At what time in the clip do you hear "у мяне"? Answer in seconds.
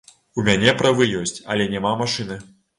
0.39-0.73